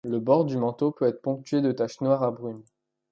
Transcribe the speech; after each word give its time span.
Le 0.03 0.19
bord 0.19 0.45
du 0.45 0.57
manteau 0.57 0.89
peut 0.91 1.05
être 1.05 1.21
ponctué 1.21 1.61
de 1.61 1.71
taches 1.71 2.01
noires 2.01 2.23
à 2.23 2.31
brunes. 2.31 2.63